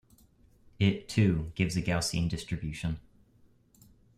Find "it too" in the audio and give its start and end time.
0.79-1.51